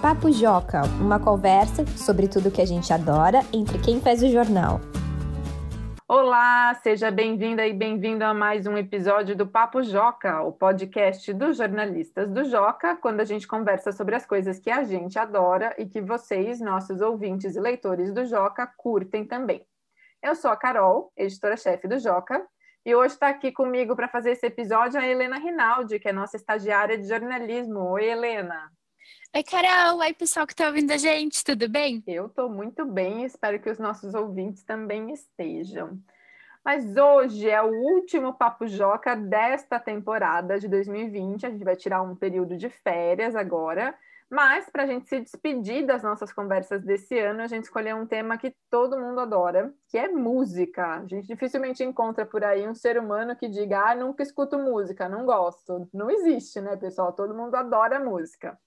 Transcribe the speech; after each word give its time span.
Papo 0.00 0.30
Joca, 0.30 0.82
uma 1.00 1.18
conversa 1.18 1.84
sobre 1.96 2.28
tudo 2.28 2.52
que 2.52 2.62
a 2.62 2.64
gente 2.64 2.92
adora 2.92 3.40
entre 3.52 3.80
quem 3.80 4.00
faz 4.00 4.22
o 4.22 4.28
jornal. 4.28 4.80
Olá, 6.06 6.72
seja 6.74 7.10
bem-vinda 7.10 7.66
e 7.66 7.72
bem-vindo 7.72 8.22
a 8.22 8.32
mais 8.32 8.64
um 8.68 8.76
episódio 8.78 9.34
do 9.34 9.44
Papo 9.44 9.82
Joca, 9.82 10.40
o 10.42 10.52
podcast 10.52 11.34
dos 11.34 11.56
jornalistas 11.56 12.30
do 12.30 12.44
Joca, 12.44 12.94
quando 12.94 13.18
a 13.18 13.24
gente 13.24 13.48
conversa 13.48 13.90
sobre 13.90 14.14
as 14.14 14.24
coisas 14.24 14.60
que 14.60 14.70
a 14.70 14.84
gente 14.84 15.18
adora 15.18 15.74
e 15.76 15.84
que 15.84 16.00
vocês, 16.00 16.60
nossos 16.60 17.00
ouvintes 17.00 17.56
e 17.56 17.60
leitores 17.60 18.14
do 18.14 18.24
Joca, 18.24 18.72
curtem 18.76 19.26
também. 19.26 19.66
Eu 20.22 20.36
sou 20.36 20.52
a 20.52 20.56
Carol, 20.56 21.12
editora-chefe 21.16 21.88
do 21.88 21.98
Joca, 21.98 22.46
e 22.86 22.94
hoje 22.94 23.14
está 23.14 23.26
aqui 23.26 23.50
comigo 23.50 23.96
para 23.96 24.06
fazer 24.06 24.30
esse 24.30 24.46
episódio 24.46 25.00
a 25.00 25.04
Helena 25.04 25.38
Rinaldi, 25.38 25.98
que 25.98 26.08
é 26.08 26.12
nossa 26.12 26.36
estagiária 26.36 26.96
de 26.96 27.08
jornalismo. 27.08 27.80
Oi, 27.80 28.04
Helena. 28.04 28.77
Oi, 29.34 29.42
Carol. 29.44 29.98
Oi, 29.98 30.14
pessoal 30.14 30.46
que 30.46 30.52
está 30.52 30.66
ouvindo 30.66 30.90
a 30.90 30.96
gente. 30.96 31.44
Tudo 31.44 31.68
bem? 31.68 32.02
Eu 32.06 32.26
estou 32.26 32.48
muito 32.48 32.84
bem. 32.86 33.24
Espero 33.24 33.60
que 33.60 33.70
os 33.70 33.78
nossos 33.78 34.14
ouvintes 34.14 34.62
também 34.62 35.12
estejam. 35.12 35.98
Mas 36.64 36.96
hoje 36.96 37.48
é 37.48 37.62
o 37.62 37.70
último 37.70 38.34
Papo 38.34 38.66
Joca 38.66 39.14
desta 39.14 39.78
temporada 39.78 40.58
de 40.58 40.66
2020. 40.66 41.46
A 41.46 41.50
gente 41.50 41.64
vai 41.64 41.76
tirar 41.76 42.02
um 42.02 42.16
período 42.16 42.56
de 42.56 42.68
férias 42.68 43.36
agora. 43.36 43.94
Mas, 44.30 44.68
para 44.68 44.82
a 44.82 44.86
gente 44.86 45.08
se 45.08 45.20
despedir 45.20 45.86
das 45.86 46.02
nossas 46.02 46.30
conversas 46.32 46.82
desse 46.84 47.18
ano, 47.18 47.40
a 47.40 47.46
gente 47.46 47.64
escolheu 47.64 47.96
um 47.96 48.06
tema 48.06 48.36
que 48.36 48.54
todo 48.68 49.00
mundo 49.00 49.20
adora, 49.20 49.72
que 49.88 49.96
é 49.96 50.08
música. 50.08 50.96
A 50.96 51.06
gente 51.06 51.26
dificilmente 51.26 51.82
encontra 51.82 52.26
por 52.26 52.44
aí 52.44 52.68
um 52.68 52.74
ser 52.74 52.98
humano 52.98 53.34
que 53.34 53.48
diga, 53.48 53.90
ah, 53.90 53.94
nunca 53.94 54.22
escuto 54.22 54.58
música, 54.58 55.08
não 55.08 55.24
gosto. 55.24 55.88
Não 55.94 56.10
existe, 56.10 56.60
né, 56.60 56.76
pessoal? 56.76 57.12
Todo 57.14 57.34
mundo 57.34 57.54
adora 57.54 57.98
música. 57.98 58.58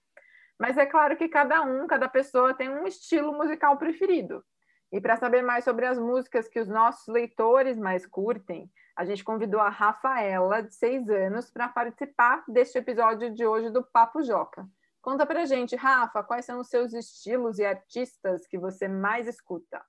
Mas 0.61 0.77
é 0.77 0.85
claro 0.85 1.17
que 1.17 1.27
cada 1.27 1.63
um, 1.63 1.87
cada 1.87 2.07
pessoa 2.07 2.53
tem 2.53 2.69
um 2.69 2.85
estilo 2.85 3.33
musical 3.33 3.77
preferido. 3.77 4.43
E 4.91 5.01
para 5.01 5.17
saber 5.17 5.41
mais 5.41 5.63
sobre 5.63 5.87
as 5.87 5.97
músicas 5.97 6.47
que 6.47 6.59
os 6.59 6.67
nossos 6.67 7.07
leitores 7.07 7.79
mais 7.79 8.05
curtem, 8.05 8.69
a 8.95 9.03
gente 9.03 9.23
convidou 9.23 9.59
a 9.59 9.69
Rafaela, 9.69 10.61
de 10.61 10.75
seis 10.75 11.09
anos, 11.09 11.49
para 11.49 11.67
participar 11.67 12.43
deste 12.47 12.77
episódio 12.77 13.33
de 13.33 13.43
hoje 13.43 13.71
do 13.71 13.83
Papo 13.83 14.21
Joca. 14.21 14.67
Conta 15.01 15.25
pra 15.25 15.45
gente, 15.45 15.75
Rafa, 15.75 16.21
quais 16.21 16.45
são 16.45 16.59
os 16.59 16.67
seus 16.67 16.93
estilos 16.93 17.57
e 17.57 17.65
artistas 17.65 18.45
que 18.45 18.59
você 18.59 18.87
mais 18.87 19.27
escuta? 19.27 19.81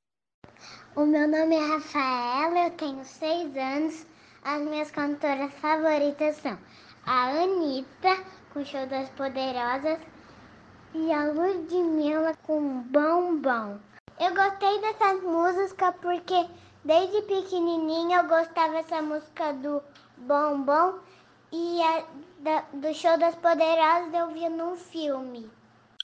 O 0.96 1.04
meu 1.04 1.28
nome 1.28 1.54
é 1.54 1.66
Rafaela, 1.66 2.68
eu 2.68 2.70
tenho 2.70 3.04
seis 3.04 3.54
anos. 3.58 4.06
As 4.42 4.62
minhas 4.62 4.90
cantoras 4.90 5.52
favoritas 5.52 6.36
são 6.36 6.58
a 7.04 7.28
Anitta, 7.28 8.24
com 8.54 8.60
o 8.60 8.64
Show 8.64 8.86
das 8.86 9.10
Poderosas, 9.10 9.98
e 10.94 11.12
a 11.12 11.24
Ludmilla 11.24 12.34
com 12.42 12.82
Bombom. 12.82 13.78
Eu 14.20 14.34
gostei 14.34 14.80
dessas 14.80 15.22
músicas 15.22 15.94
porque 16.00 16.46
desde 16.84 17.22
pequenininha 17.22 18.18
eu 18.18 18.28
gostava 18.28 18.74
dessa 18.74 19.00
música 19.00 19.52
do 19.54 19.82
Bombom 20.18 20.98
e 21.50 21.82
a, 21.82 22.04
da, 22.40 22.60
do 22.72 22.94
Show 22.94 23.18
das 23.18 23.34
Poderosas 23.36 24.12
eu 24.12 24.30
vi 24.32 24.48
num 24.48 24.76
filme. 24.76 25.50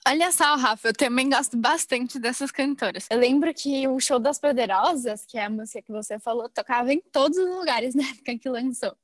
Olha 0.06 0.33
só, 0.33 0.56
Rafa, 0.56 0.89
eu 0.89 0.94
também 0.94 1.28
gosto 1.28 1.56
bastante 1.56 2.19
dessas 2.19 2.50
cantoras. 2.50 3.06
Eu 3.11 3.19
lembro 3.19 3.53
que 3.53 3.86
o 3.86 4.00
Show 4.00 4.19
das 4.19 4.39
Poderosas, 4.39 5.27
que 5.27 5.36
é 5.36 5.44
a 5.44 5.50
música 5.50 5.83
que 5.83 5.92
você 5.92 6.19
falou, 6.19 6.48
tocava 6.48 6.92
em 6.92 7.00
todos 7.12 7.36
os 7.36 7.48
lugares 7.48 7.94
na 7.94 8.05
época 8.09 8.39
que 8.39 8.48
lançou. 8.48 8.97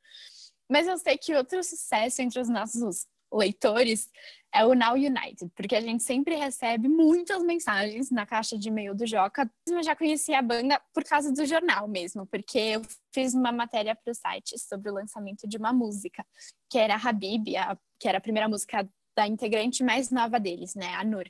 Mas 0.66 0.86
eu 0.86 0.96
sei 0.96 1.18
que 1.18 1.34
outro 1.34 1.62
sucesso 1.62 2.22
entre 2.22 2.40
os 2.40 2.48
nossos 2.48 3.06
leitores 3.34 4.08
é 4.54 4.64
o 4.64 4.72
Now 4.72 4.94
United, 4.94 5.50
porque 5.56 5.74
a 5.74 5.80
gente 5.80 6.04
sempre 6.04 6.36
recebe 6.36 6.88
muitas 6.88 7.42
mensagens 7.42 8.10
na 8.10 8.24
caixa 8.24 8.56
de 8.56 8.68
e-mail 8.68 8.94
do 8.94 9.04
Joca. 9.04 9.50
Eu 9.68 9.82
já 9.82 9.96
conheci 9.96 10.32
a 10.32 10.40
banda 10.40 10.80
por 10.94 11.02
causa 11.02 11.32
do 11.32 11.44
jornal 11.44 11.88
mesmo, 11.88 12.24
porque 12.26 12.58
eu 12.58 12.82
fiz 13.12 13.34
uma 13.34 13.50
matéria 13.50 13.96
para 13.96 14.12
o 14.12 14.14
site 14.14 14.56
sobre 14.58 14.90
o 14.90 14.94
lançamento 14.94 15.48
de 15.48 15.56
uma 15.56 15.72
música, 15.72 16.24
que 16.70 16.78
era 16.78 16.94
Habib, 16.94 17.56
a, 17.56 17.76
que 17.98 18.08
era 18.08 18.18
a 18.18 18.20
primeira 18.20 18.48
música 18.48 18.88
da 19.16 19.26
integrante 19.26 19.82
mais 19.82 20.10
nova 20.10 20.38
deles, 20.38 20.74
né, 20.74 20.94
a 20.94 21.04
Nur. 21.04 21.24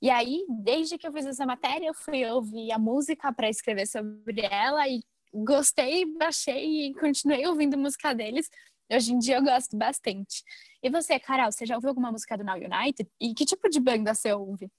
E 0.00 0.10
aí, 0.10 0.44
desde 0.62 0.96
que 0.96 1.06
eu 1.06 1.12
fiz 1.12 1.26
essa 1.26 1.44
matéria, 1.44 1.86
eu 1.86 1.94
fui 1.94 2.24
ouvir 2.26 2.72
a 2.72 2.78
música 2.78 3.32
para 3.32 3.48
escrever 3.48 3.86
sobre 3.86 4.42
ela 4.50 4.88
e 4.88 5.02
gostei, 5.32 6.06
baixei 6.16 6.88
e 6.88 6.94
continuei 6.94 7.46
ouvindo 7.46 7.78
música 7.78 8.14
deles 8.14 8.48
Hoje 8.92 9.12
em 9.12 9.18
dia 9.20 9.36
eu 9.36 9.44
gosto 9.44 9.76
bastante. 9.76 10.42
E 10.82 10.88
você, 10.88 11.18
Carol, 11.18 11.52
você 11.52 11.66
já 11.66 11.74
ouviu 11.74 11.90
alguma 11.90 12.10
música 12.10 12.38
do 12.38 12.44
Now 12.44 12.56
United? 12.56 13.10
E 13.20 13.34
que 13.34 13.44
tipo 13.44 13.68
de 13.68 13.78
banda 13.78 14.14
você 14.14 14.32
ouve? 14.32 14.70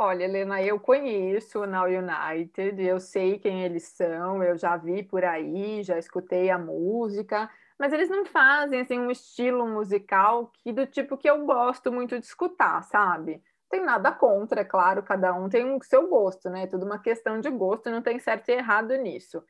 Olha, 0.00 0.24
Helena, 0.24 0.62
eu 0.62 0.78
conheço 0.78 1.60
o 1.60 1.66
Now 1.66 1.86
United, 1.86 2.80
eu 2.80 3.00
sei 3.00 3.36
quem 3.36 3.64
eles 3.64 3.82
são, 3.82 4.40
eu 4.44 4.56
já 4.56 4.76
vi 4.76 5.02
por 5.02 5.24
aí, 5.24 5.82
já 5.82 5.98
escutei 5.98 6.50
a 6.50 6.58
música, 6.58 7.50
mas 7.76 7.92
eles 7.92 8.08
não 8.08 8.24
fazem 8.24 8.80
assim 8.80 8.96
um 8.96 9.10
estilo 9.10 9.66
musical 9.66 10.52
que 10.62 10.72
do 10.72 10.86
tipo 10.86 11.16
que 11.16 11.28
eu 11.28 11.44
gosto 11.44 11.90
muito 11.90 12.16
de 12.16 12.24
escutar, 12.24 12.80
sabe? 12.84 13.42
Tem 13.68 13.82
nada 13.84 14.12
contra, 14.12 14.60
é 14.60 14.64
claro, 14.64 15.02
cada 15.02 15.34
um 15.34 15.48
tem 15.48 15.64
o 15.74 15.82
seu 15.82 16.08
gosto, 16.08 16.48
né? 16.48 16.62
É 16.62 16.66
tudo 16.68 16.86
uma 16.86 17.00
questão 17.00 17.40
de 17.40 17.50
gosto, 17.50 17.90
não 17.90 18.00
tem 18.00 18.20
certo 18.20 18.50
e 18.50 18.52
errado 18.52 18.94
nisso. 18.96 19.42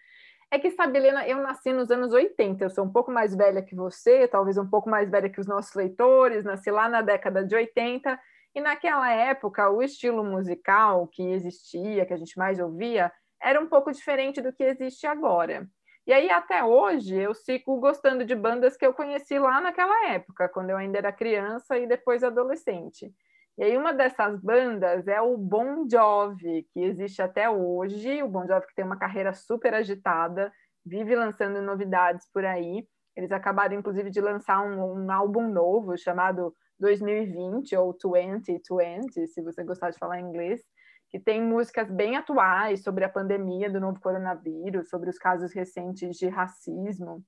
É 0.50 0.58
que, 0.58 0.70
sabe, 0.70 0.98
Helena, 0.98 1.28
eu 1.28 1.38
nasci 1.38 1.72
nos 1.74 1.90
anos 1.90 2.12
80, 2.12 2.64
eu 2.64 2.70
sou 2.70 2.84
um 2.84 2.90
pouco 2.90 3.10
mais 3.10 3.36
velha 3.36 3.62
que 3.62 3.74
você, 3.74 4.26
talvez 4.26 4.56
um 4.56 4.66
pouco 4.66 4.88
mais 4.88 5.10
velha 5.10 5.28
que 5.28 5.40
os 5.40 5.46
nossos 5.46 5.74
leitores, 5.74 6.42
nasci 6.42 6.70
lá 6.70 6.88
na 6.88 7.02
década 7.02 7.44
de 7.44 7.54
80, 7.54 8.18
e 8.54 8.60
naquela 8.60 9.12
época 9.12 9.68
o 9.68 9.82
estilo 9.82 10.24
musical 10.24 11.06
que 11.06 11.22
existia, 11.22 12.06
que 12.06 12.14
a 12.14 12.16
gente 12.16 12.38
mais 12.38 12.58
ouvia, 12.58 13.12
era 13.42 13.60
um 13.60 13.68
pouco 13.68 13.92
diferente 13.92 14.40
do 14.40 14.50
que 14.50 14.64
existe 14.64 15.06
agora. 15.06 15.68
E 16.06 16.12
aí, 16.14 16.30
até 16.30 16.64
hoje, 16.64 17.14
eu 17.14 17.34
sigo 17.34 17.78
gostando 17.78 18.24
de 18.24 18.34
bandas 18.34 18.74
que 18.74 18.86
eu 18.86 18.94
conheci 18.94 19.38
lá 19.38 19.60
naquela 19.60 20.08
época, 20.08 20.48
quando 20.48 20.70
eu 20.70 20.78
ainda 20.78 20.96
era 20.96 21.12
criança 21.12 21.76
e 21.76 21.86
depois 21.86 22.24
adolescente. 22.24 23.12
E 23.58 23.64
aí 23.64 23.76
uma 23.76 23.92
dessas 23.92 24.40
bandas 24.40 25.08
é 25.08 25.20
o 25.20 25.36
Bon 25.36 25.84
Jovi, 25.90 26.64
que 26.72 26.78
existe 26.80 27.20
até 27.20 27.50
hoje, 27.50 28.22
o 28.22 28.28
Bon 28.28 28.46
Jovi 28.46 28.68
que 28.68 28.74
tem 28.76 28.84
uma 28.84 28.96
carreira 28.96 29.34
super 29.34 29.74
agitada, 29.74 30.52
vive 30.86 31.16
lançando 31.16 31.60
novidades 31.60 32.30
por 32.32 32.44
aí. 32.44 32.86
Eles 33.16 33.32
acabaram, 33.32 33.74
inclusive, 33.74 34.10
de 34.10 34.20
lançar 34.20 34.62
um, 34.62 35.04
um 35.04 35.10
álbum 35.10 35.48
novo 35.48 35.98
chamado 35.98 36.54
2020 36.78 37.74
ou 37.74 37.98
2020, 38.00 39.26
se 39.26 39.42
você 39.42 39.64
gostar 39.64 39.90
de 39.90 39.98
falar 39.98 40.20
inglês, 40.20 40.62
que 41.10 41.18
tem 41.18 41.42
músicas 41.42 41.90
bem 41.90 42.14
atuais 42.14 42.84
sobre 42.84 43.04
a 43.04 43.08
pandemia 43.08 43.68
do 43.68 43.80
novo 43.80 43.98
coronavírus, 43.98 44.88
sobre 44.88 45.10
os 45.10 45.18
casos 45.18 45.52
recentes 45.52 46.16
de 46.16 46.28
racismo. 46.28 47.24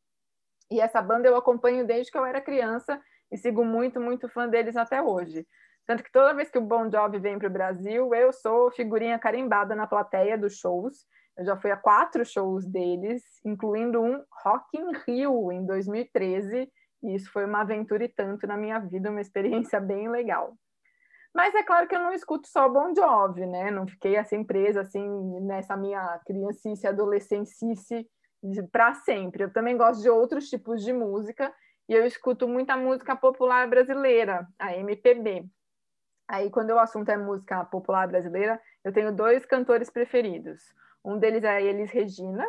E 0.71 0.81
essa 0.81 1.03
banda 1.03 1.27
eu 1.27 1.35
acompanho 1.35 1.85
desde 1.85 2.13
que 2.13 2.17
eu 2.17 2.25
era 2.25 2.41
criança 2.41 3.01
e 3.33 3.37
sigo 3.37 3.65
muito, 3.65 4.01
muito 4.01 4.29
fã 4.29 4.49
deles 4.49 4.77
até 4.77 5.03
hoje. 5.03 5.45
Tanto 5.91 6.05
que 6.05 6.13
toda 6.13 6.33
vez 6.33 6.49
que 6.49 6.57
o 6.57 6.61
Bon 6.61 6.89
Jovi 6.89 7.19
vem 7.19 7.37
para 7.37 7.49
o 7.49 7.53
Brasil, 7.53 8.15
eu 8.15 8.33
sou 8.33 8.71
figurinha 8.71 9.19
carimbada 9.19 9.75
na 9.75 9.89
plateia 9.89 10.39
dos 10.39 10.57
shows. 10.57 11.05
Eu 11.37 11.45
já 11.45 11.57
fui 11.57 11.73
a 11.73 11.77
quatro 11.77 12.25
shows 12.25 12.65
deles, 12.65 13.25
incluindo 13.45 14.01
um 14.01 14.23
Rock 14.45 14.79
in 14.79 14.93
Rio 15.05 15.51
em 15.51 15.67
2013, 15.67 16.71
e 17.03 17.15
isso 17.17 17.33
foi 17.33 17.45
uma 17.45 17.63
aventura 17.63 18.05
e 18.05 18.09
tanto 18.09 18.47
na 18.47 18.57
minha 18.57 18.79
vida, 18.79 19.11
uma 19.11 19.21
experiência 19.21 19.81
bem 19.81 20.09
legal. 20.09 20.57
Mas 21.35 21.57
é 21.57 21.65
claro 21.65 21.89
que 21.89 21.97
eu 21.97 22.01
não 22.01 22.13
escuto 22.13 22.47
só 22.47 22.69
Bon 22.69 22.95
Jovi, 22.95 23.45
né? 23.45 23.73
Não 23.73 23.85
fiquei 23.89 24.17
assim 24.17 24.45
presa 24.45 24.83
assim 24.83 25.05
nessa 25.41 25.77
minha 25.77 26.21
criancice, 26.25 26.87
adolescencice 26.87 28.09
para 28.71 28.95
sempre. 28.95 29.43
Eu 29.43 29.53
também 29.53 29.77
gosto 29.77 30.03
de 30.03 30.09
outros 30.09 30.49
tipos 30.49 30.85
de 30.85 30.93
música 30.93 31.53
e 31.89 31.95
eu 31.95 32.07
escuto 32.07 32.47
muita 32.47 32.77
música 32.77 33.17
popular 33.17 33.69
brasileira, 33.69 34.47
a 34.57 34.77
MPB. 34.77 35.51
Aí, 36.31 36.49
quando 36.49 36.71
o 36.71 36.79
assunto 36.79 37.09
é 37.09 37.17
música 37.17 37.65
popular 37.65 38.07
brasileira, 38.07 38.61
eu 38.85 38.93
tenho 38.93 39.13
dois 39.13 39.45
cantores 39.45 39.91
preferidos. 39.91 40.63
Um 41.05 41.19
deles 41.19 41.43
é 41.43 41.61
Elis 41.61 41.91
Regina 41.91 42.47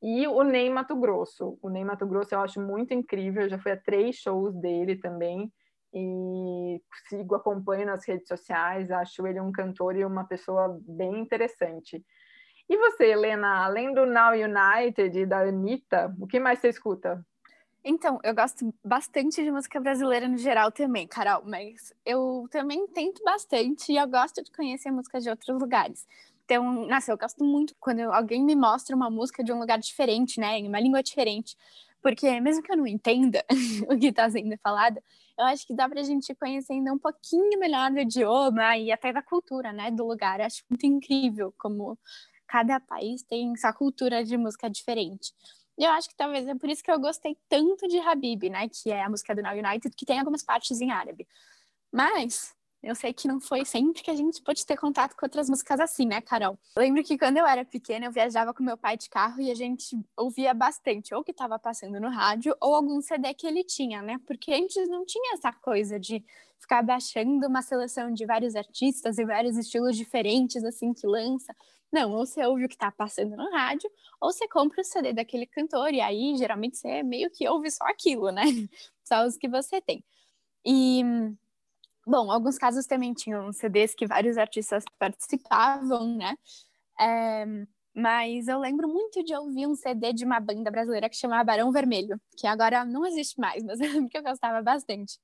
e 0.00 0.28
o 0.28 0.44
Ney 0.44 0.70
Mato 0.70 0.94
Grosso. 0.94 1.58
O 1.60 1.68
Ney 1.68 1.84
Mato 1.84 2.06
Grosso 2.06 2.36
eu 2.36 2.40
acho 2.40 2.60
muito 2.60 2.94
incrível, 2.94 3.42
eu 3.42 3.48
já 3.48 3.58
fui 3.58 3.72
a 3.72 3.76
três 3.76 4.14
shows 4.14 4.54
dele 4.54 4.94
também 4.94 5.52
e 5.92 6.80
sigo, 7.08 7.34
acompanho 7.34 7.84
nas 7.84 8.06
redes 8.06 8.28
sociais, 8.28 8.92
acho 8.92 9.26
ele 9.26 9.40
um 9.40 9.50
cantor 9.50 9.96
e 9.96 10.04
uma 10.04 10.24
pessoa 10.24 10.78
bem 10.86 11.18
interessante. 11.18 12.04
E 12.68 12.76
você, 12.76 13.06
Helena, 13.06 13.64
além 13.64 13.92
do 13.92 14.06
Now 14.06 14.34
United 14.34 15.18
e 15.18 15.26
da 15.26 15.40
Anitta, 15.40 16.14
o 16.20 16.28
que 16.28 16.38
mais 16.38 16.60
você 16.60 16.68
escuta? 16.68 17.26
Então, 17.82 18.18
eu 18.22 18.34
gosto 18.34 18.74
bastante 18.84 19.42
de 19.42 19.50
música 19.50 19.80
brasileira 19.80 20.28
no 20.28 20.36
geral 20.36 20.70
também, 20.70 21.06
Carol, 21.06 21.42
mas 21.46 21.92
eu 22.04 22.46
também 22.50 22.86
tento 22.88 23.22
bastante 23.24 23.92
e 23.92 23.96
eu 23.96 24.06
gosto 24.06 24.42
de 24.42 24.50
conhecer 24.52 24.90
músicas 24.90 25.22
de 25.24 25.30
outros 25.30 25.58
lugares. 25.58 26.06
Então, 26.44 26.86
nossa, 26.86 27.10
eu 27.10 27.16
gosto 27.16 27.42
muito 27.44 27.74
quando 27.80 28.00
alguém 28.12 28.44
me 28.44 28.54
mostra 28.54 28.94
uma 28.94 29.08
música 29.08 29.42
de 29.42 29.52
um 29.52 29.58
lugar 29.58 29.78
diferente, 29.78 30.38
né, 30.40 30.58
em 30.58 30.68
uma 30.68 30.80
língua 30.80 31.02
diferente, 31.02 31.56
Porque 32.02 32.40
mesmo 32.40 32.62
que 32.62 32.72
eu 32.72 32.76
não 32.76 32.86
entenda 32.86 33.44
o 33.88 33.98
que 33.98 34.08
está 34.08 34.28
sendo 34.30 34.56
falado, 34.62 35.00
eu 35.38 35.44
acho 35.46 35.66
que 35.66 35.74
dá 35.74 35.88
para 35.88 36.00
a 36.00 36.04
gente 36.04 36.34
conhecer 36.34 36.72
ainda 36.74 36.92
um 36.92 36.98
pouquinho 36.98 37.58
melhor 37.58 37.90
do 37.90 38.00
idioma 38.00 38.76
e 38.78 38.90
até 38.92 39.12
da 39.12 39.22
cultura, 39.22 39.72
né, 39.72 39.90
do 39.90 40.06
lugar. 40.06 40.40
Eu 40.40 40.46
acho 40.46 40.62
muito 40.68 40.84
incrível 40.86 41.54
como 41.58 41.98
cada 42.46 42.80
país 42.80 43.22
tem 43.22 43.54
sua 43.56 43.72
cultura 43.72 44.24
de 44.24 44.36
música 44.36 44.68
diferente. 44.68 45.32
E 45.80 45.84
eu 45.84 45.90
acho 45.92 46.10
que 46.10 46.14
talvez 46.14 46.46
é 46.46 46.54
por 46.54 46.68
isso 46.68 46.84
que 46.84 46.90
eu 46.90 47.00
gostei 47.00 47.38
tanto 47.48 47.88
de 47.88 47.98
Habib, 47.98 48.50
né, 48.50 48.68
que 48.68 48.90
é 48.90 49.02
a 49.02 49.08
música 49.08 49.34
do 49.34 49.40
Now 49.40 49.54
United, 49.54 49.96
que 49.96 50.04
tem 50.04 50.18
algumas 50.18 50.42
partes 50.42 50.78
em 50.78 50.90
árabe. 50.90 51.26
Mas 51.90 52.54
eu 52.82 52.94
sei 52.94 53.14
que 53.14 53.26
não 53.26 53.40
foi 53.40 53.64
sempre 53.64 54.02
que 54.02 54.10
a 54.10 54.14
gente 54.14 54.42
pôde 54.42 54.66
ter 54.66 54.76
contato 54.76 55.16
com 55.16 55.24
outras 55.24 55.48
músicas 55.48 55.80
assim, 55.80 56.04
né, 56.04 56.20
Carol? 56.20 56.58
Eu 56.76 56.82
lembro 56.82 57.02
que 57.02 57.16
quando 57.16 57.38
eu 57.38 57.46
era 57.46 57.64
pequena, 57.64 58.04
eu 58.04 58.12
viajava 58.12 58.52
com 58.52 58.62
meu 58.62 58.76
pai 58.76 58.98
de 58.98 59.08
carro 59.08 59.40
e 59.40 59.50
a 59.50 59.54
gente 59.54 59.98
ouvia 60.18 60.52
bastante, 60.52 61.14
ou 61.14 61.24
que 61.24 61.30
estava 61.30 61.58
passando 61.58 61.98
no 61.98 62.10
rádio, 62.10 62.54
ou 62.60 62.74
algum 62.74 63.00
CD 63.00 63.32
que 63.32 63.46
ele 63.46 63.64
tinha, 63.64 64.02
né? 64.02 64.20
Porque 64.26 64.52
antes 64.52 64.86
não 64.86 65.06
tinha 65.06 65.32
essa 65.32 65.50
coisa 65.50 65.98
de 65.98 66.22
ficar 66.58 66.82
baixando 66.82 67.46
uma 67.46 67.62
seleção 67.62 68.12
de 68.12 68.26
vários 68.26 68.54
artistas 68.54 69.16
e 69.16 69.24
vários 69.24 69.56
estilos 69.56 69.96
diferentes, 69.96 70.62
assim, 70.62 70.92
que 70.92 71.06
lança. 71.06 71.56
Não, 71.92 72.12
ou 72.12 72.26
você 72.26 72.44
ouve 72.46 72.64
o 72.64 72.68
que 72.68 72.74
está 72.74 72.90
passando 72.92 73.36
no 73.36 73.50
rádio, 73.50 73.90
ou 74.20 74.32
você 74.32 74.46
compra 74.48 74.80
o 74.80 74.84
CD 74.84 75.12
daquele 75.12 75.46
cantor, 75.46 75.92
e 75.92 76.00
aí 76.00 76.36
geralmente 76.36 76.76
você 76.78 77.02
meio 77.02 77.30
que 77.30 77.48
ouve 77.48 77.70
só 77.70 77.84
aquilo, 77.86 78.30
né? 78.30 78.42
Só 79.04 79.24
os 79.26 79.36
que 79.36 79.48
você 79.48 79.80
tem. 79.80 80.04
E 80.66 81.02
Bom, 82.06 82.30
alguns 82.30 82.58
casos 82.58 82.86
também 82.86 83.12
tinham 83.14 83.52
CDs 83.52 83.94
que 83.94 84.06
vários 84.06 84.38
artistas 84.38 84.84
participavam, 84.98 86.16
né? 86.16 86.34
É, 87.00 87.46
mas 87.94 88.48
eu 88.48 88.58
lembro 88.58 88.88
muito 88.88 89.22
de 89.24 89.34
ouvir 89.34 89.66
um 89.66 89.74
CD 89.74 90.12
de 90.12 90.24
uma 90.24 90.40
banda 90.40 90.70
brasileira 90.70 91.08
que 91.08 91.16
chamava 91.16 91.44
Barão 91.44 91.72
Vermelho, 91.72 92.20
que 92.36 92.46
agora 92.46 92.84
não 92.84 93.04
existe 93.06 93.40
mais, 93.40 93.62
mas 93.64 93.80
eu 93.80 93.90
lembro 93.90 94.08
que 94.08 94.18
eu 94.18 94.22
gostava 94.22 94.62
bastante. 94.62 95.18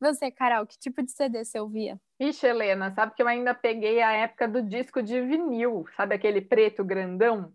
Você, 0.00 0.30
Carol, 0.30 0.66
que 0.66 0.78
tipo 0.78 1.02
de 1.02 1.12
CD 1.12 1.44
você 1.44 1.58
ouvia? 1.58 2.00
Ixi, 2.18 2.46
Helena, 2.46 2.92
sabe 2.94 3.14
que 3.14 3.22
eu 3.22 3.28
ainda 3.28 3.54
peguei 3.54 4.02
a 4.02 4.12
época 4.12 4.46
do 4.46 4.62
disco 4.62 5.02
de 5.02 5.20
vinil, 5.22 5.86
sabe 5.96 6.14
aquele 6.14 6.40
preto 6.40 6.84
grandão? 6.84 7.52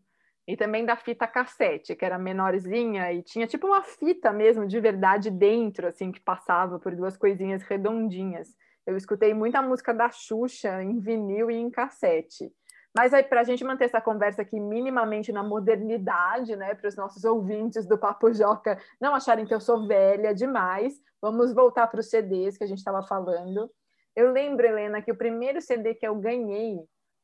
E 0.47 0.55
também 0.55 0.85
da 0.85 0.95
fita 0.95 1.25
cassete, 1.25 1.95
que 1.95 2.05
era 2.05 2.19
menorzinha 2.19 3.11
e 3.11 3.23
tinha 3.23 3.47
tipo 3.47 3.65
uma 3.65 3.81
fita 3.81 4.31
mesmo 4.31 4.67
de 4.67 4.79
verdade 4.79 5.31
dentro, 5.31 5.87
assim, 5.87 6.11
que 6.11 6.19
passava 6.19 6.79
por 6.79 6.95
duas 6.95 7.17
coisinhas 7.17 7.63
redondinhas. 7.63 8.49
Eu 8.85 8.95
escutei 8.95 9.33
muita 9.33 9.61
música 9.63 9.91
da 9.91 10.11
Xuxa 10.11 10.83
em 10.83 10.99
vinil 10.99 11.49
e 11.49 11.55
em 11.55 11.71
cassete. 11.71 12.51
Mas 12.95 13.13
aí, 13.13 13.23
para 13.23 13.41
a 13.41 13.43
gente 13.43 13.61
manter 13.63 13.85
essa 13.85 13.99
conversa 13.99 14.41
aqui 14.41 14.57
minimamente 14.57 15.29
na 15.33 15.43
modernidade, 15.43 16.55
né, 16.55 16.73
para 16.73 16.87
os 16.87 16.95
nossos 16.95 17.25
ouvintes 17.25 17.85
do 17.85 17.97
Papo 17.97 18.33
Joca 18.33 18.79
não 19.01 19.13
acharem 19.13 19.45
que 19.45 19.53
eu 19.53 19.59
sou 19.59 19.85
velha 19.85 20.33
demais, 20.33 20.97
vamos 21.21 21.53
voltar 21.53 21.87
para 21.87 21.99
os 21.99 22.09
CDs 22.09 22.57
que 22.57 22.63
a 22.63 22.67
gente 22.67 22.77
estava 22.77 23.03
falando. 23.03 23.69
Eu 24.15 24.31
lembro, 24.31 24.65
Helena, 24.65 25.01
que 25.01 25.11
o 25.11 25.17
primeiro 25.17 25.61
CD 25.61 25.93
que 25.93 26.07
eu 26.07 26.15
ganhei 26.15 26.79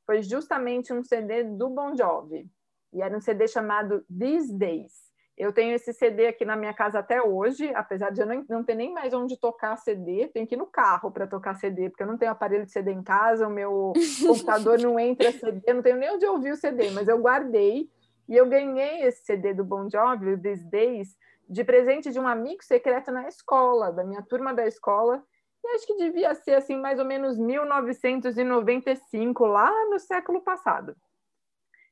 foi 0.05 0.21
justamente 0.21 0.91
um 0.91 1.03
CD 1.03 1.45
do 1.45 1.69
Bon 1.69 1.95
Jovi. 1.95 2.49
E 2.91 3.01
era 3.01 3.15
um 3.15 3.21
CD 3.21 3.47
chamado 3.47 4.03
These 4.09 4.53
Days. 4.53 5.10
Eu 5.37 5.53
tenho 5.53 5.73
esse 5.73 5.93
CD 5.93 6.27
aqui 6.27 6.45
na 6.45 6.55
minha 6.55 6.73
casa 6.73 6.99
até 6.99 7.21
hoje, 7.21 7.73
apesar 7.73 8.11
de 8.11 8.21
eu 8.21 8.27
não, 8.27 8.45
não 8.49 8.63
ter 8.63 8.75
nem 8.75 8.93
mais 8.93 9.13
onde 9.13 9.39
tocar 9.39 9.77
CD, 9.77 10.27
tenho 10.27 10.45
que 10.45 10.55
ir 10.55 10.57
no 10.57 10.67
carro 10.67 11.11
para 11.11 11.25
tocar 11.25 11.55
CD, 11.55 11.89
porque 11.89 12.03
eu 12.03 12.07
não 12.07 12.17
tenho 12.17 12.31
aparelho 12.31 12.65
de 12.65 12.71
CD 12.71 12.91
em 12.91 13.01
casa, 13.01 13.47
o 13.47 13.51
meu 13.51 13.93
computador 14.27 14.79
não 14.79 14.99
entra 14.99 15.31
CD, 15.31 15.61
eu 15.65 15.75
não 15.75 15.81
tenho 15.81 15.97
nem 15.97 16.11
onde 16.11 16.25
ouvir 16.25 16.51
o 16.51 16.57
CD, 16.57 16.91
mas 16.91 17.07
eu 17.07 17.17
guardei 17.17 17.89
e 18.27 18.35
eu 18.35 18.47
ganhei 18.47 19.03
esse 19.03 19.25
CD 19.25 19.53
do 19.53 19.63
Bon 19.63 19.89
Jovi, 19.89 20.33
o 20.33 20.41
These 20.41 20.69
Days, 20.69 21.15
de 21.49 21.63
presente 21.63 22.11
de 22.11 22.19
um 22.19 22.27
amigo 22.27 22.63
secreto 22.63 23.11
na 23.11 23.27
escola, 23.27 23.91
da 23.91 24.03
minha 24.03 24.21
turma 24.21 24.53
da 24.53 24.65
escola, 24.65 25.23
e 25.63 25.67
acho 25.75 25.85
que 25.85 25.95
devia 25.95 26.33
ser 26.33 26.55
assim 26.55 26.75
mais 26.77 26.97
ou 26.97 27.05
menos 27.05 27.37
1995, 27.37 29.45
lá 29.45 29.71
no 29.89 29.99
século 29.99 30.41
passado. 30.41 30.95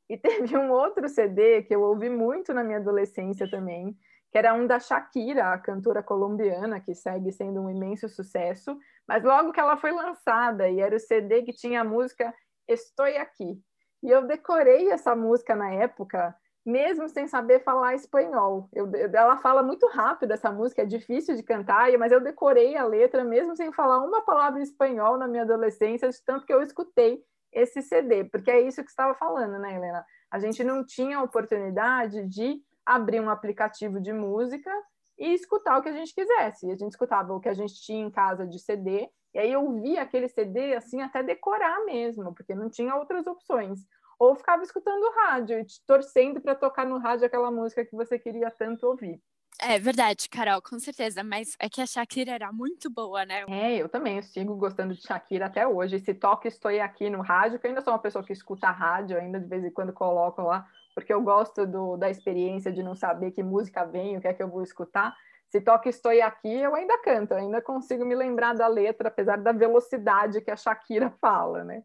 E 0.09 0.17
teve 0.17 0.57
um 0.57 0.71
outro 0.71 1.07
CD 1.07 1.61
que 1.61 1.75
eu 1.75 1.81
ouvi 1.81 2.09
muito 2.09 2.53
na 2.53 2.63
minha 2.63 2.79
adolescência 2.79 3.49
também, 3.49 3.95
que 4.31 4.37
era 4.37 4.53
um 4.53 4.65
da 4.65 4.79
Shakira, 4.79 5.53
a 5.53 5.57
cantora 5.57 6.01
colombiana, 6.01 6.79
que 6.79 6.93
segue 6.95 7.31
sendo 7.31 7.61
um 7.61 7.69
imenso 7.69 8.09
sucesso, 8.09 8.77
mas 9.07 9.23
logo 9.23 9.51
que 9.51 9.59
ela 9.59 9.77
foi 9.77 9.91
lançada, 9.91 10.69
e 10.69 10.79
era 10.79 10.95
o 10.95 10.99
CD 10.99 11.43
que 11.43 11.53
tinha 11.53 11.81
a 11.81 11.83
música 11.83 12.33
Estou 12.67 13.05
Aqui. 13.05 13.59
E 14.01 14.09
eu 14.09 14.25
decorei 14.25 14.89
essa 14.91 15.15
música 15.15 15.55
na 15.55 15.71
época, 15.73 16.35
mesmo 16.65 17.09
sem 17.09 17.27
saber 17.27 17.63
falar 17.63 17.95
espanhol. 17.95 18.69
Eu, 18.73 18.89
ela 19.13 19.37
fala 19.37 19.61
muito 19.63 19.87
rápido 19.87 20.31
essa 20.31 20.51
música, 20.51 20.83
é 20.83 20.85
difícil 20.85 21.35
de 21.35 21.43
cantar, 21.43 21.91
mas 21.97 22.11
eu 22.11 22.21
decorei 22.21 22.77
a 22.77 22.85
letra 22.85 23.23
mesmo 23.23 23.55
sem 23.55 23.71
falar 23.73 23.99
uma 23.99 24.21
palavra 24.21 24.59
em 24.59 24.63
espanhol 24.63 25.17
na 25.17 25.27
minha 25.27 25.43
adolescência, 25.43 26.09
de 26.09 26.23
tanto 26.23 26.45
que 26.45 26.53
eu 26.53 26.61
escutei 26.61 27.23
esse 27.51 27.81
CD, 27.81 28.25
porque 28.25 28.51
é 28.51 28.61
isso 28.61 28.83
que 28.83 28.89
estava 28.89 29.13
falando, 29.15 29.59
né, 29.59 29.75
Helena? 29.75 30.05
A 30.31 30.39
gente 30.39 30.63
não 30.63 30.85
tinha 30.85 31.17
a 31.17 31.23
oportunidade 31.23 32.27
de 32.27 32.61
abrir 32.85 33.19
um 33.19 33.29
aplicativo 33.29 33.99
de 33.99 34.13
música 34.13 34.71
e 35.17 35.33
escutar 35.33 35.77
o 35.77 35.81
que 35.81 35.89
a 35.89 35.93
gente 35.93 36.13
quisesse. 36.13 36.71
A 36.71 36.75
gente 36.75 36.91
escutava 36.91 37.33
o 37.33 37.39
que 37.39 37.49
a 37.49 37.53
gente 37.53 37.75
tinha 37.81 38.05
em 38.05 38.11
casa 38.11 38.47
de 38.47 38.59
CD, 38.59 39.09
e 39.33 39.39
aí 39.39 39.51
eu 39.51 39.81
via 39.81 40.01
aquele 40.01 40.27
CD 40.27 40.75
assim 40.75 41.01
até 41.01 41.21
decorar 41.21 41.85
mesmo, 41.85 42.33
porque 42.33 42.55
não 42.55 42.69
tinha 42.69 42.95
outras 42.95 43.27
opções. 43.27 43.79
Ou 44.17 44.35
ficava 44.35 44.63
escutando 44.63 45.09
rádio, 45.11 45.65
torcendo 45.87 46.41
para 46.41 46.55
tocar 46.55 46.85
no 46.85 46.97
rádio 46.97 47.25
aquela 47.25 47.51
música 47.51 47.85
que 47.85 47.95
você 47.95 48.19
queria 48.19 48.51
tanto 48.51 48.85
ouvir. 48.85 49.21
É 49.61 49.77
verdade, 49.77 50.29
Carol, 50.29 50.61
com 50.61 50.79
certeza. 50.79 51.23
Mas 51.23 51.55
é 51.59 51.67
que 51.67 51.81
a 51.81 51.85
Shakira 51.85 52.31
era 52.31 52.51
muito 52.51 52.89
boa, 52.89 53.25
né? 53.25 53.43
É, 53.49 53.75
eu 53.75 53.89
também 53.89 54.21
sigo 54.21 54.55
gostando 54.55 54.93
de 54.93 55.01
Shakira 55.01 55.47
até 55.47 55.67
hoje. 55.67 55.97
Esse 55.97 56.13
toque 56.13 56.47
estou 56.47 56.71
aqui 56.81 57.09
no 57.09 57.21
rádio, 57.21 57.59
que 57.59 57.67
eu 57.67 57.69
ainda 57.69 57.81
sou 57.81 57.91
uma 57.91 57.99
pessoa 57.99 58.23
que 58.23 58.31
escuta 58.31 58.71
rádio, 58.71 59.17
ainda 59.17 59.39
de 59.39 59.47
vez 59.47 59.63
em 59.65 59.71
quando 59.71 59.91
coloco 59.91 60.41
lá, 60.41 60.65
porque 60.95 61.13
eu 61.13 61.21
gosto 61.21 61.67
do, 61.67 61.97
da 61.97 62.09
experiência 62.09 62.71
de 62.71 62.81
não 62.81 62.95
saber 62.95 63.31
que 63.31 63.43
música 63.43 63.85
vem, 63.85 64.17
o 64.17 64.21
que 64.21 64.27
é 64.27 64.33
que 64.33 64.41
eu 64.41 64.49
vou 64.49 64.63
escutar. 64.63 65.15
Se 65.49 65.59
toque 65.59 65.89
estou 65.89 66.11
aqui, 66.23 66.53
eu 66.53 66.73
ainda 66.75 66.97
canto, 66.99 67.33
ainda 67.33 67.61
consigo 67.61 68.05
me 68.05 68.15
lembrar 68.15 68.53
da 68.53 68.67
letra, 68.67 69.09
apesar 69.09 69.37
da 69.37 69.51
velocidade 69.51 70.41
que 70.41 70.51
a 70.51 70.55
Shakira 70.55 71.09
fala, 71.19 71.63
né? 71.63 71.83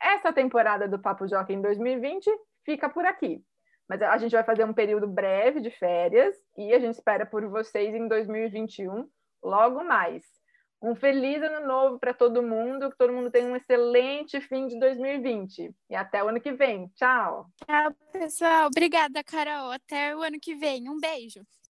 Essa 0.01 0.33
temporada 0.33 0.87
do 0.87 1.01
Papo 1.01 1.27
Joca 1.27 1.53
em 1.53 1.61
2020 1.61 2.31
fica 2.65 2.89
por 2.89 3.05
aqui. 3.05 3.45
Mas 3.89 4.01
a 4.03 4.17
gente 4.19 4.33
vai 4.33 4.45
fazer 4.45 4.65
um 4.65 4.73
período 4.73 5.07
breve 5.07 5.61
de 5.61 5.71
férias 5.71 6.35
e 6.57 6.73
a 6.73 6.79
gente 6.79 6.95
espera 6.95 7.27
por 7.27 7.47
vocês 7.49 7.95
em 7.95 8.09
2021, 8.09 9.07
logo 9.43 9.85
mais. 9.85 10.23
Um 10.83 10.97
feliz 10.97 11.41
ano 11.41 11.65
novo 11.65 11.99
para 11.99 12.13
todo 12.13 12.43
mundo, 12.43 12.91
que 12.91 12.97
todo 12.97 13.13
mundo 13.13 13.31
tenha 13.31 13.49
um 13.49 13.55
excelente 13.55 14.41
fim 14.41 14.67
de 14.67 14.79
2020. 14.81 15.73
E 15.89 15.95
até 15.95 16.25
o 16.25 16.29
ano 16.29 16.41
que 16.41 16.53
vem. 16.53 16.89
Tchau. 16.97 17.47
Tchau, 17.65 17.95
pessoal. 18.13 18.67
Obrigada, 18.67 19.23
Carol. 19.23 19.71
Até 19.71 20.17
o 20.17 20.23
ano 20.23 20.41
que 20.41 20.57
vem. 20.57 20.89
Um 20.89 20.99
beijo. 20.99 21.43